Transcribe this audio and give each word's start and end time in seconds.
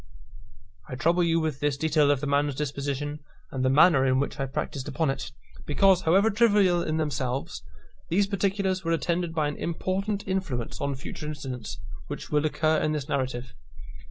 I 0.89 0.95
trouble 0.95 1.21
you 1.23 1.39
with 1.39 1.59
this 1.59 1.77
detail 1.77 2.09
of 2.09 2.21
the 2.21 2.25
man's 2.25 2.55
disposition, 2.55 3.19
and 3.51 3.63
the 3.63 3.69
manner 3.69 4.03
in 4.03 4.19
which 4.19 4.39
I 4.39 4.47
practised 4.47 4.87
upon 4.87 5.11
it, 5.11 5.31
because, 5.67 6.01
however 6.01 6.31
trivial 6.31 6.81
in 6.81 6.97
themselves, 6.97 7.61
these 8.09 8.25
particulars 8.25 8.83
were 8.83 8.93
attended 8.93 9.35
by 9.35 9.47
an 9.47 9.57
important 9.57 10.27
influence 10.27 10.81
on 10.81 10.95
future 10.95 11.27
incidents 11.27 11.77
which 12.07 12.31
will 12.31 12.47
occur 12.47 12.79
in 12.81 12.93
this 12.93 13.07
narrative. 13.07 13.53